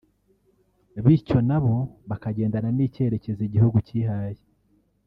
bityo 1.03 1.37
na 1.49 1.57
bo 1.63 1.75
bakagendana 2.09 2.69
n’icyerekezo 2.73 3.41
igihugu 3.47 3.77
cyihaye 3.87 4.41